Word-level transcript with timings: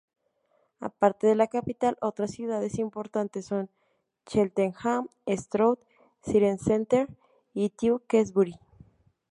Aparte 0.79 1.27
de 1.27 1.35
la 1.35 1.45
capital 1.45 1.95
otras 2.01 2.31
ciudades 2.31 2.79
importantes 2.79 3.45
son 3.45 3.69
Cheltenham, 4.25 5.09
Stroud, 5.27 5.77
Cirencester 6.25 7.07
y 7.53 7.69
Tewkesbury. 7.69 8.55